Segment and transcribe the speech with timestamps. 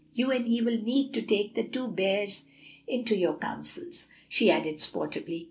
[0.15, 2.45] You and he will need to take the two bears
[2.87, 5.39] into your counsels," she added sportively.